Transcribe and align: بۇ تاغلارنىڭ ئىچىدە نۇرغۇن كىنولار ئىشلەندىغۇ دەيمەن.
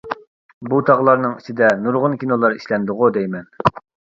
بۇ 0.71 0.79
تاغلارنىڭ 0.87 1.35
ئىچىدە 1.41 1.69
نۇرغۇن 1.83 2.17
كىنولار 2.25 2.59
ئىشلەندىغۇ 2.59 3.15
دەيمەن. 3.19 3.49